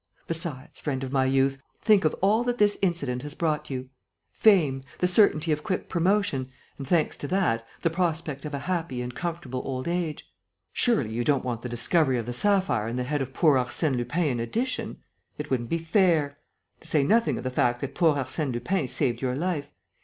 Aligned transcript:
Besides, 0.25 0.79
friend 0.79 1.03
of 1.03 1.11
my 1.11 1.25
youth, 1.25 1.61
think 1.83 2.05
of 2.05 2.15
all 2.21 2.43
that 2.45 2.57
this 2.57 2.75
incident 2.81 3.21
has 3.21 3.35
brought 3.35 3.69
you: 3.69 3.89
fame, 4.31 4.81
the 4.97 5.05
certainty 5.05 5.51
of 5.51 5.63
quick 5.63 5.89
promotion 5.89 6.49
and, 6.79 6.87
thanks 6.87 7.15
to 7.17 7.27
that, 7.27 7.67
the 7.83 7.91
prospect 7.91 8.43
of 8.43 8.55
a 8.55 8.65
happy 8.65 9.03
and 9.03 9.13
comfortable 9.13 9.61
old 9.63 9.87
age! 9.87 10.27
Surely, 10.73 11.11
you 11.11 11.23
don't 11.23 11.45
want 11.45 11.61
the 11.61 11.69
discovery 11.69 12.17
of 12.17 12.25
the 12.25 12.33
sapphire 12.33 12.87
and 12.87 12.97
the 12.97 13.03
head 13.03 13.21
of 13.21 13.31
poor 13.31 13.57
Arsène 13.57 13.95
Lupin 13.95 14.25
in 14.25 14.39
addition! 14.39 14.97
It 15.37 15.51
wouldn't 15.51 15.69
be 15.69 15.77
fair. 15.77 16.39
To 16.79 16.87
say 16.87 17.03
nothing 17.03 17.37
of 17.37 17.43
the 17.43 17.51
fact 17.51 17.79
that 17.81 17.93
poor 17.93 18.15
Arsène 18.15 18.51
Lupin 18.53 18.87
saved 18.87 19.21
your 19.21 19.35
life.... 19.35 19.67